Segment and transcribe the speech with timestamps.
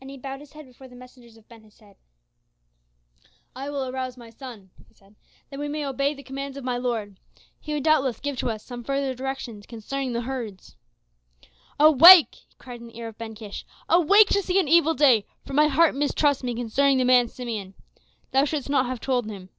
[0.00, 1.96] And he bowed his head before the messengers of Ben Hesed.
[3.54, 5.14] "I will arouse my son," he said,
[5.50, 7.20] "that we may obey the commands of my lord.
[7.60, 10.76] He would doubtless give to us some further directions concerning the herds."
[11.78, 13.66] "Awake!" he cried in the ear of Ben Kish.
[13.90, 17.74] "Awake to see an evil day, for my heart mistrusts me concerning the man Simeon.
[18.30, 19.50] Thou shouldst not have told him."